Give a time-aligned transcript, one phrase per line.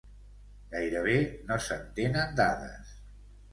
[0.71, 1.19] Gairebé
[1.51, 2.99] no se'n tenen dades.